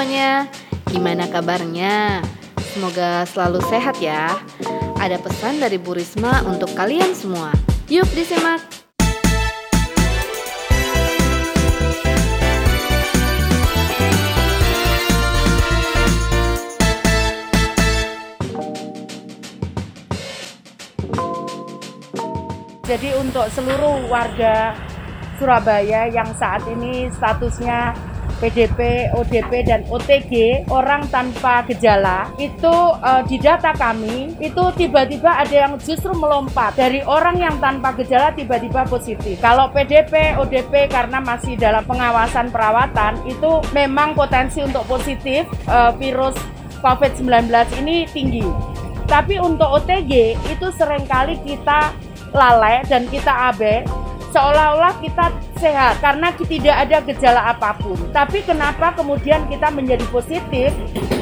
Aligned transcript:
semuanya, 0.00 0.48
gimana 0.88 1.28
kabarnya? 1.28 2.24
Semoga 2.72 3.28
selalu 3.28 3.60
sehat 3.68 4.00
ya. 4.00 4.32
Ada 4.96 5.20
pesan 5.20 5.60
dari 5.60 5.76
Bu 5.76 5.92
Risma 5.92 6.40
untuk 6.48 6.72
kalian 6.72 7.12
semua. 7.12 7.52
Yuk 7.84 8.08
disimak. 8.16 8.64
Jadi 22.88 23.08
untuk 23.20 23.52
seluruh 23.52 24.08
warga 24.08 24.72
Surabaya 25.36 26.08
yang 26.08 26.32
saat 26.40 26.64
ini 26.72 27.12
statusnya 27.12 27.92
PDP, 28.40 29.12
ODP, 29.14 29.52
dan 29.68 29.84
OTG 29.86 30.64
orang 30.72 31.04
tanpa 31.12 31.62
gejala 31.68 32.32
itu 32.40 32.74
eh, 33.04 33.22
di 33.28 33.36
data 33.36 33.76
kami 33.76 34.34
itu 34.40 34.64
tiba-tiba 34.74 35.28
ada 35.28 35.52
yang 35.52 35.76
justru 35.78 36.10
melompat 36.16 36.74
dari 36.74 37.04
orang 37.04 37.36
yang 37.36 37.56
tanpa 37.60 37.92
gejala 38.00 38.32
tiba-tiba 38.32 38.88
positif. 38.88 39.36
Kalau 39.38 39.68
PDP, 39.70 40.40
ODP 40.40 40.88
karena 40.88 41.20
masih 41.20 41.60
dalam 41.60 41.84
pengawasan 41.84 42.48
perawatan 42.48 43.20
itu 43.28 43.60
memang 43.76 44.16
potensi 44.16 44.64
untuk 44.64 44.82
positif 44.88 45.44
eh, 45.68 45.92
virus 46.00 46.34
COVID-19 46.80 47.52
ini 47.84 48.08
tinggi. 48.08 48.48
Tapi 49.04 49.36
untuk 49.42 49.68
OTG 49.68 50.38
itu 50.48 50.66
sering 50.72 51.04
kali 51.04 51.36
kita 51.44 51.92
lalai 52.30 52.82
dan 52.86 53.10
kita 53.10 53.50
abe 53.50 53.82
seolah-olah 54.30 54.94
kita 55.02 55.34
sehat 55.58 56.00
karena 56.00 56.32
tidak 56.34 56.76
ada 56.88 56.98
gejala 57.04 57.42
apa 57.52 57.76
pun. 57.78 57.98
Tapi 58.10 58.42
kenapa 58.46 58.94
kemudian 58.96 59.46
kita 59.50 59.68
menjadi 59.70 60.06
positif? 60.08 60.70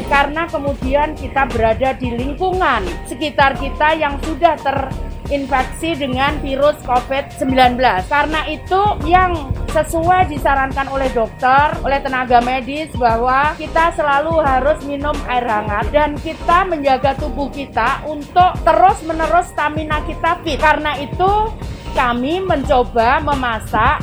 Karena 0.09 0.49
kemudian 0.49 1.13
kita 1.19 1.45
berada 1.51 1.93
di 1.97 2.17
lingkungan 2.17 2.85
sekitar 3.05 3.61
kita 3.61 3.93
yang 3.99 4.17
sudah 4.25 4.57
terinfeksi 4.61 5.99
dengan 6.01 6.41
virus 6.41 6.81
COVID-19. 6.85 7.77
Karena 8.09 8.41
itu 8.49 8.81
yang 9.05 9.53
sesuai 9.69 10.33
disarankan 10.33 10.89
oleh 10.89 11.13
dokter, 11.13 11.77
oleh 11.85 12.01
tenaga 12.01 12.41
medis 12.41 12.89
bahwa 12.97 13.53
kita 13.61 13.93
selalu 13.93 14.41
harus 14.41 14.81
minum 14.89 15.13
air 15.29 15.45
hangat 15.45 15.93
dan 15.93 16.17
kita 16.17 16.65
menjaga 16.65 17.13
tubuh 17.21 17.53
kita 17.53 18.01
untuk 18.09 18.57
terus-menerus 18.65 19.53
stamina 19.53 20.01
kita 20.09 20.41
fit. 20.41 20.57
Karena 20.57 20.97
itu 20.97 21.53
kami 21.99 22.39
mencoba 22.39 23.19
memasak 23.19 23.99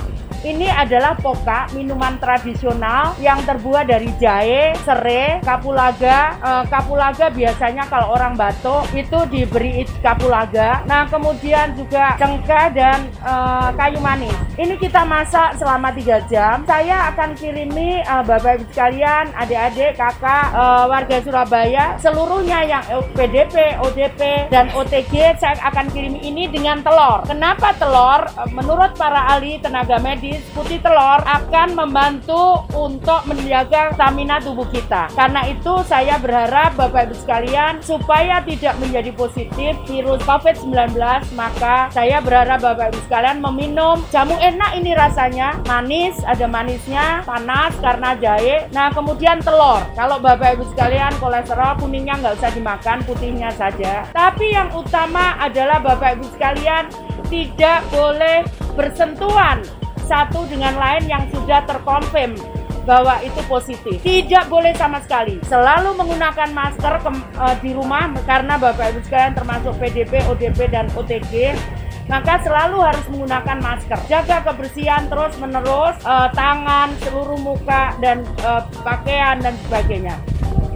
ini 0.46 0.70
adalah 0.70 1.18
poka, 1.18 1.66
minuman 1.74 2.22
tradisional 2.22 3.18
yang 3.18 3.42
terbuat 3.42 3.90
dari 3.90 4.14
jahe, 4.22 4.78
serai, 4.86 5.42
kapulaga. 5.42 6.38
E, 6.38 6.52
kapulaga 6.70 7.34
biasanya 7.34 7.90
kalau 7.90 8.14
orang 8.14 8.38
batuk 8.38 8.86
itu 8.94 9.26
diberi 9.34 9.90
kapulaga. 10.06 10.86
Nah, 10.86 11.10
kemudian 11.10 11.74
juga 11.74 12.14
cengkeh 12.22 12.78
dan 12.78 13.10
e, 13.10 13.34
kayu 13.74 13.98
manis. 13.98 14.38
Ini 14.56 14.78
kita 14.78 15.02
masak 15.04 15.58
selama 15.58 15.90
3 15.92 16.30
jam. 16.30 16.62
Saya 16.70 17.10
akan 17.10 17.34
kirimi 17.34 18.06
e, 18.06 18.14
Bapak 18.22 18.62
Ibu 18.62 18.66
sekalian, 18.70 19.34
adik-adik, 19.34 19.98
kakak, 19.98 20.54
warga 20.86 21.18
Surabaya, 21.26 21.98
seluruhnya 21.98 22.62
yang 22.70 22.84
PDP, 23.18 23.82
ODP, 23.82 24.52
dan 24.54 24.70
OTG, 24.78 25.42
saya 25.42 25.58
akan 25.74 25.90
kirimi 25.90 26.22
ini 26.22 26.46
dengan 26.46 26.86
telur. 26.86 27.26
Kenapa 27.26 27.74
telur? 27.82 28.30
Menurut 28.54 28.94
para 28.94 29.34
ahli 29.34 29.58
tenaga 29.58 29.98
medis 29.98 30.35
putih 30.52 30.80
telur 30.84 31.22
akan 31.24 31.78
membantu 31.78 32.64
untuk 32.76 33.24
menjaga 33.30 33.94
stamina 33.96 34.40
tubuh 34.40 34.68
kita. 34.72 35.12
Karena 35.14 35.48
itu 35.48 35.84
saya 35.88 36.18
berharap 36.20 36.76
Bapak 36.76 37.12
Ibu 37.12 37.16
sekalian 37.16 37.80
supaya 37.84 38.42
tidak 38.44 38.76
menjadi 38.82 39.12
positif 39.16 39.78
virus 39.86 40.20
COVID-19 40.26 40.98
maka 41.38 41.88
saya 41.94 42.20
berharap 42.20 42.64
Bapak 42.64 42.92
Ibu 42.92 43.00
sekalian 43.08 43.40
meminum 43.40 44.02
jamu 44.10 44.36
enak 44.40 44.76
ini 44.76 44.92
rasanya 44.98 45.60
manis, 45.70 46.18
ada 46.26 46.48
manisnya, 46.50 47.24
panas 47.24 47.76
karena 47.80 48.18
jahe. 48.18 48.68
Nah 48.74 48.92
kemudian 48.92 49.40
telur. 49.44 49.84
Kalau 49.94 50.18
Bapak 50.20 50.60
Ibu 50.60 50.66
sekalian 50.74 51.14
kolesterol 51.22 51.80
kuningnya 51.80 52.20
nggak 52.20 52.36
usah 52.42 52.52
dimakan, 52.52 53.04
putihnya 53.06 53.54
saja. 53.54 54.08
Tapi 54.12 54.52
yang 54.52 54.74
utama 54.74 55.38
adalah 55.38 55.80
Bapak 55.80 56.20
Ibu 56.20 56.26
sekalian 56.34 56.90
tidak 57.30 57.82
boleh 57.90 58.46
bersentuhan 58.76 59.85
satu 60.06 60.46
dengan 60.48 60.78
lain 60.78 61.10
yang 61.10 61.26
sudah 61.34 61.66
terkonfirm 61.66 62.38
bahwa 62.86 63.18
itu 63.26 63.42
positif. 63.50 63.98
Tidak 64.06 64.46
boleh 64.46 64.72
sama 64.78 65.02
sekali. 65.02 65.42
Selalu 65.50 65.98
menggunakan 65.98 66.50
masker 66.54 66.94
ke, 67.02 67.10
uh, 67.42 67.56
di 67.60 67.74
rumah 67.74 68.14
karena 68.30 68.62
Bapak 68.62 68.94
Ibu 68.94 69.02
sekalian 69.10 69.34
termasuk 69.34 69.74
PDP, 69.82 70.22
ODP 70.30 70.70
dan 70.70 70.86
OTG 70.94 71.58
maka 72.06 72.38
selalu 72.46 72.86
harus 72.86 73.06
menggunakan 73.10 73.58
masker. 73.62 74.00
Jaga 74.06 74.46
kebersihan 74.46 75.10
terus 75.10 75.34
menerus 75.42 75.98
uh, 76.06 76.30
tangan, 76.38 76.94
seluruh 77.02 77.38
muka 77.42 77.98
dan 77.98 78.22
uh, 78.46 78.62
pakaian 78.86 79.42
dan 79.42 79.58
sebagainya. 79.66 80.16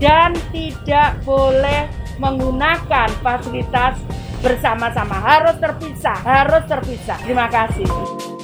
Dan 0.01 0.34
tidak 0.50 1.22
boleh 1.22 1.85
menggunakan 2.17 3.13
fasilitas 3.22 4.01
bersama-sama. 4.41 5.22
Harus 5.22 5.59
terpisah, 5.61 6.17
harus 6.23 6.63
terpisah. 6.66 7.19
Terima 7.22 7.46
kasih. 7.51 8.38